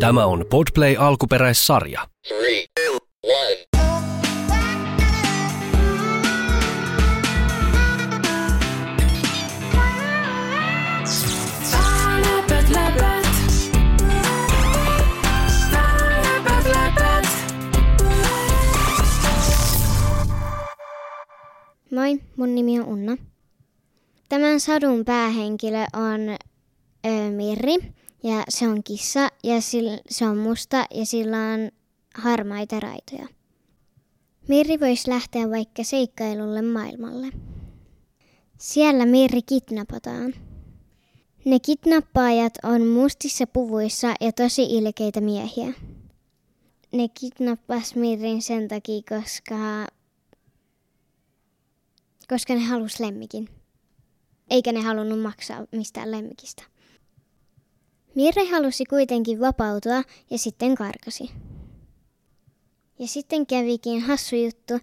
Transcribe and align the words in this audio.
Tämä 0.00 0.26
on 0.26 0.44
Podplay 0.50 0.96
alkuperäissarja. 0.98 2.08
Three, 2.28 2.64
two. 2.74 2.98
Moi, 21.90 22.18
mun 22.36 22.54
nimi 22.54 22.80
on 22.80 22.86
Unna. 22.86 23.16
Tämän 24.28 24.60
sadun 24.60 25.04
päähenkilö 25.04 25.84
on 25.92 26.20
ö, 27.06 27.30
Mirri 27.30 27.76
ja 28.24 28.44
se 28.48 28.68
on 28.68 28.84
kissa 28.84 29.28
ja 29.42 29.60
sil, 29.68 29.88
se 30.10 30.26
on 30.26 30.38
musta 30.38 30.86
ja 30.90 31.06
sillä 31.06 31.36
on 31.36 31.70
harmaita 32.14 32.80
raitoja. 32.80 33.28
Mirri 34.48 34.80
voisi 34.80 35.10
lähteä 35.10 35.50
vaikka 35.50 35.84
seikkailulle 35.84 36.62
maailmalle. 36.62 37.26
Siellä 38.58 39.06
Mirri 39.06 39.42
kidnapataan. 39.42 40.34
Ne 41.44 41.60
kidnappaajat 41.60 42.52
on 42.62 42.86
mustissa 42.86 43.46
puvuissa 43.46 44.14
ja 44.20 44.32
tosi 44.32 44.62
ilkeitä 44.62 45.20
miehiä. 45.20 45.72
Ne 46.92 47.08
kidnappas 47.20 47.94
Mirrin 47.94 48.42
sen 48.42 48.68
takia, 48.68 49.02
koska 49.08 49.86
koska 52.28 52.54
ne 52.54 52.60
halus 52.60 53.00
lemmikin. 53.00 53.48
Eikä 54.50 54.72
ne 54.72 54.80
halunnut 54.80 55.20
maksaa 55.20 55.66
mistään 55.72 56.10
lemmikistä. 56.10 56.73
Mirre 58.14 58.44
halusi 58.50 58.84
kuitenkin 58.84 59.40
vapautua 59.40 60.02
ja 60.30 60.38
sitten 60.38 60.74
karkasi. 60.74 61.30
Ja 62.98 63.06
sitten 63.06 63.46
kävikin 63.46 64.00
hassu 64.00 64.36
juttu, 64.36 64.74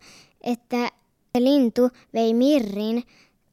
että 0.41 0.91
lintu 1.37 1.89
vei 2.13 2.33
Mirrin 2.33 3.03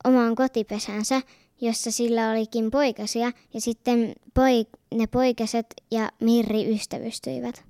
omaan 0.04 0.34
kotipesänsä, 0.34 1.22
jossa 1.60 1.90
sillä 1.90 2.30
olikin 2.30 2.70
poikasia, 2.70 3.32
ja 3.54 3.60
sitten 3.60 4.14
poik- 4.38 4.78
ne 4.94 5.06
poikaset 5.06 5.66
ja 5.90 6.10
Mirri 6.20 6.74
ystävystyivät. 6.74 7.64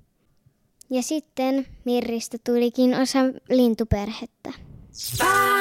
Ja 0.89 1.01
sitten 1.01 1.67
Mirristä 1.85 2.37
tulikin 2.45 3.01
osa 3.01 3.19
lintuperhettä. 3.49 4.53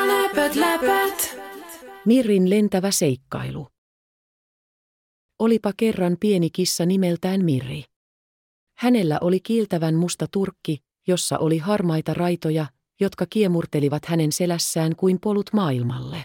Läpät, 0.06 0.54
läpät. 0.54 1.36
Mirrin 2.04 2.50
lentävä 2.50 2.90
seikkailu. 2.90 3.66
Olipa 5.38 5.72
kerran 5.76 6.16
pieni 6.20 6.50
kissa 6.50 6.86
nimeltään 6.86 7.44
Mirri. 7.44 7.84
Hänellä 8.78 9.18
oli 9.20 9.40
kiiltävän 9.40 9.94
musta 9.94 10.26
turkki, 10.32 10.78
jossa 11.06 11.38
oli 11.38 11.58
harmaita 11.58 12.14
raitoja, 12.14 12.66
jotka 13.00 13.26
kiemurtelivat 13.30 14.04
hänen 14.04 14.32
selässään 14.32 14.96
kuin 14.96 15.18
polut 15.20 15.50
maailmalle. 15.52 16.24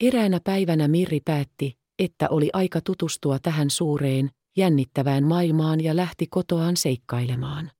Eräänä 0.00 0.40
päivänä 0.44 0.88
Mirri 0.88 1.20
päätti, 1.24 1.78
että 1.98 2.28
oli 2.28 2.50
aika 2.52 2.80
tutustua 2.80 3.38
tähän 3.38 3.70
suureen, 3.70 4.30
jännittävään 4.56 5.24
maailmaan 5.24 5.80
ja 5.80 5.96
lähti 5.96 6.26
kotoaan 6.26 6.76
seikkailemaan. 6.76 7.70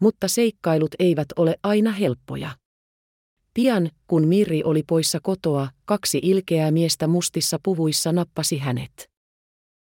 Mutta 0.00 0.28
seikkailut 0.28 0.94
eivät 0.98 1.28
ole 1.36 1.56
aina 1.62 1.92
helppoja. 1.92 2.50
Pian, 3.54 3.90
kun 4.06 4.28
Mirri 4.28 4.64
oli 4.64 4.82
poissa 4.82 5.20
kotoa, 5.22 5.68
kaksi 5.84 6.20
ilkeää 6.22 6.70
miestä 6.70 7.06
mustissa 7.06 7.58
puvuissa 7.62 8.12
nappasi 8.12 8.58
hänet. 8.58 9.10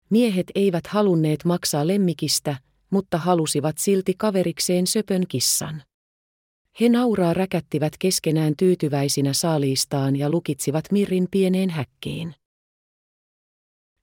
Miehet 0.09 0.51
eivät 0.55 0.87
halunneet 0.87 1.45
maksaa 1.45 1.87
lemmikistä, 1.87 2.57
mutta 2.89 3.17
halusivat 3.17 3.77
silti 3.77 4.13
kaverikseen 4.17 4.87
söpön 4.87 5.23
kissan. 5.27 5.83
He 6.81 6.89
nauraa 6.89 7.33
räkättivät 7.33 7.93
keskenään 7.99 8.53
tyytyväisinä 8.57 9.33
saaliistaan 9.33 10.15
ja 10.15 10.29
lukitsivat 10.29 10.91
Mirrin 10.91 11.27
pieneen 11.31 11.69
häkkiin. 11.69 12.35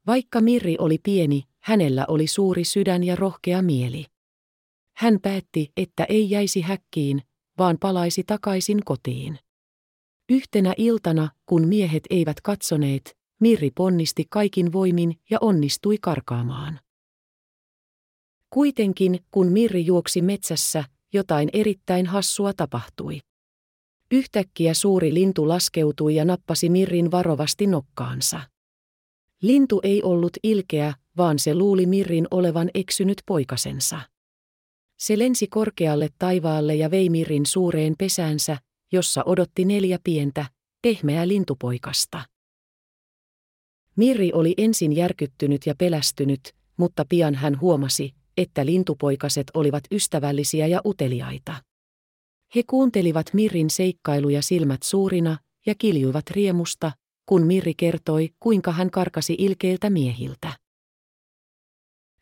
Vaikka 0.06 0.40
Mirri 0.40 0.76
oli 0.78 0.98
pieni, 1.02 1.42
hänellä 1.60 2.04
oli 2.08 2.26
suuri 2.26 2.64
sydän 2.64 3.04
ja 3.04 3.16
rohkea 3.16 3.62
mieli. 3.62 4.06
Hän 4.96 5.18
päätti, 5.22 5.72
että 5.76 6.04
ei 6.08 6.30
jäisi 6.30 6.60
häkkiin, 6.60 7.22
vaan 7.58 7.76
palaisi 7.80 8.24
takaisin 8.26 8.84
kotiin. 8.84 9.38
Yhtenä 10.28 10.74
iltana, 10.76 11.30
kun 11.46 11.68
miehet 11.68 12.02
eivät 12.10 12.40
katsoneet, 12.40 13.16
Mirri 13.40 13.70
ponnisti 13.70 14.24
kaikin 14.30 14.72
voimin 14.72 15.20
ja 15.30 15.38
onnistui 15.40 15.98
karkaamaan. 16.00 16.80
Kuitenkin, 18.50 19.20
kun 19.30 19.46
Mirri 19.46 19.86
juoksi 19.86 20.22
metsässä, 20.22 20.84
jotain 21.12 21.48
erittäin 21.52 22.06
hassua 22.06 22.52
tapahtui. 22.52 23.20
Yhtäkkiä 24.10 24.74
suuri 24.74 25.14
lintu 25.14 25.48
laskeutui 25.48 26.14
ja 26.14 26.24
nappasi 26.24 26.68
Mirrin 26.68 27.10
varovasti 27.10 27.66
nokkaansa. 27.66 28.40
Lintu 29.42 29.80
ei 29.82 30.02
ollut 30.02 30.36
ilkeä, 30.42 30.94
vaan 31.16 31.38
se 31.38 31.54
luuli 31.54 31.86
Mirrin 31.86 32.26
olevan 32.30 32.70
eksynyt 32.74 33.22
poikasensa. 33.26 34.00
Se 34.98 35.18
lensi 35.18 35.46
korkealle 35.46 36.08
taivaalle 36.18 36.74
ja 36.74 36.90
vei 36.90 37.10
Mirrin 37.10 37.46
suureen 37.46 37.94
pesäänsä, 37.98 38.58
jossa 38.92 39.22
odotti 39.26 39.64
neljä 39.64 39.98
pientä, 40.04 40.46
pehmeää 40.82 41.28
lintupoikasta. 41.28 42.22
Mirri 43.96 44.32
oli 44.32 44.54
ensin 44.56 44.96
järkyttynyt 44.96 45.66
ja 45.66 45.74
pelästynyt, 45.78 46.54
mutta 46.76 47.04
pian 47.08 47.34
hän 47.34 47.60
huomasi, 47.60 48.14
että 48.36 48.66
lintupoikaset 48.66 49.46
olivat 49.54 49.84
ystävällisiä 49.92 50.66
ja 50.66 50.80
uteliaita. 50.86 51.54
He 52.54 52.62
kuuntelivat 52.66 53.26
Mirrin 53.32 53.70
seikkailuja 53.70 54.42
silmät 54.42 54.82
suurina 54.82 55.38
ja 55.66 55.74
kiljuivat 55.74 56.30
riemusta, 56.30 56.92
kun 57.26 57.46
Mirri 57.46 57.74
kertoi, 57.74 58.30
kuinka 58.40 58.72
hän 58.72 58.90
karkasi 58.90 59.36
ilkeiltä 59.38 59.90
miehiltä. 59.90 60.52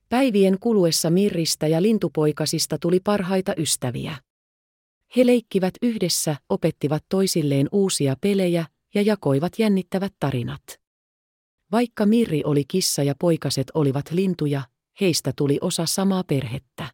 Päivien 0.09 0.59
kuluessa 0.61 1.11
Mirristä 1.11 1.67
ja 1.67 1.83
lintupoikasista 1.83 2.79
tuli 2.79 3.01
parhaita 3.01 3.55
ystäviä. 3.57 4.17
He 5.17 5.27
leikkivät 5.27 5.75
yhdessä, 5.83 6.37
opettivat 6.49 7.05
toisilleen 7.09 7.69
uusia 7.73 8.17
pelejä 8.21 8.67
ja 8.95 9.03
jakoivat 9.03 9.59
jännittävät 9.59 10.15
tarinat. 10.21 10.81
Vaikka 11.73 12.07
Mirri 12.07 12.43
oli 12.45 12.65
kissa 12.69 13.03
ja 13.03 13.15
poikaset 13.21 13.67
olivat 13.75 14.11
lintuja, 14.11 14.63
heistä 15.01 15.33
tuli 15.37 15.59
osa 15.61 15.87
samaa 15.87 16.25
perhettä. 16.25 16.93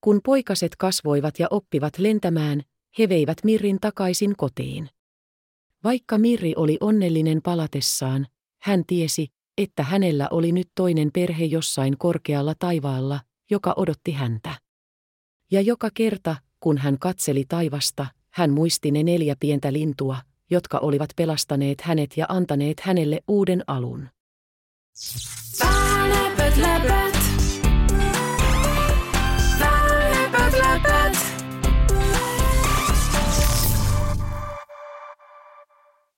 Kun 0.00 0.20
poikaset 0.24 0.76
kasvoivat 0.76 1.38
ja 1.38 1.46
oppivat 1.50 1.98
lentämään, 1.98 2.62
he 2.98 3.08
veivät 3.08 3.38
Mirrin 3.44 3.80
takaisin 3.80 4.36
kotiin. 4.36 4.90
Vaikka 5.84 6.18
Mirri 6.18 6.52
oli 6.56 6.78
onnellinen 6.80 7.42
palatessaan, 7.42 8.26
hän 8.62 8.84
tiesi, 8.86 9.28
että 9.58 9.82
hänellä 9.82 10.28
oli 10.30 10.52
nyt 10.52 10.68
toinen 10.74 11.10
perhe 11.14 11.44
jossain 11.44 11.98
korkealla 11.98 12.54
taivaalla, 12.58 13.20
joka 13.50 13.74
odotti 13.76 14.12
häntä. 14.12 14.69
Ja 15.50 15.60
joka 15.60 15.88
kerta, 15.94 16.36
kun 16.60 16.78
hän 16.78 16.98
katseli 16.98 17.44
taivasta, 17.48 18.06
hän 18.30 18.50
muisti 18.50 18.90
ne 18.90 19.02
neljä 19.02 19.36
pientä 19.40 19.72
lintua, 19.72 20.16
jotka 20.50 20.78
olivat 20.78 21.10
pelastaneet 21.16 21.80
hänet 21.80 22.16
ja 22.16 22.26
antaneet 22.28 22.80
hänelle 22.80 23.20
uuden 23.28 23.64
alun. 23.66 24.08
Pää, 25.58 26.08
läpöt, 26.08 26.56
läpöt. 26.56 27.19